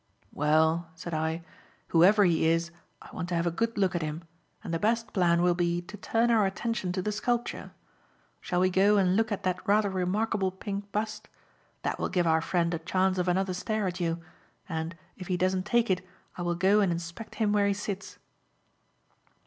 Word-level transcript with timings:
"Well," 0.33 0.89
said 0.95 1.13
I, 1.13 1.43
"whoever 1.89 2.25
he 2.25 2.47
is, 2.47 2.71
I 3.03 3.11
want 3.11 3.29
to 3.29 3.35
have 3.35 3.45
a 3.45 3.51
good 3.51 3.77
look 3.77 3.93
at 3.93 4.01
him, 4.01 4.23
and 4.63 4.73
the 4.73 4.79
best 4.79 5.13
plan 5.13 5.43
will 5.43 5.53
be 5.53 5.79
to 5.83 5.95
turn 5.95 6.31
our 6.31 6.47
attention 6.47 6.91
to 6.93 7.03
the 7.03 7.11
sculpture. 7.11 7.69
Shall 8.39 8.61
we 8.61 8.71
go 8.71 8.97
and 8.97 9.15
look 9.15 9.31
at 9.31 9.43
that 9.43 9.61
rather 9.67 9.91
remarkable 9.91 10.49
pink 10.49 10.91
bust? 10.91 11.29
That 11.83 11.99
will 11.99 12.09
give 12.09 12.25
our 12.25 12.41
friend 12.41 12.73
a 12.73 12.79
chance 12.79 13.19
of 13.19 13.27
another 13.27 13.53
stare 13.53 13.85
at 13.85 13.99
you, 13.99 14.19
and, 14.67 14.97
if 15.17 15.27
he 15.27 15.37
doesn't 15.37 15.67
take 15.67 15.91
it, 15.91 16.03
I 16.35 16.41
will 16.41 16.55
go 16.55 16.79
and 16.79 16.91
inspect 16.91 17.35
him 17.35 17.53
where 17.53 17.67
he 17.67 17.73
sits." 17.75 18.17